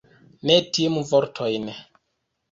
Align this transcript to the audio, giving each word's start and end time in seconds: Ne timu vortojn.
Ne 0.49 0.53
timu 0.77 1.03
vortojn. 1.09 1.69